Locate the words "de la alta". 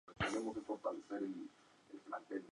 2.03-2.23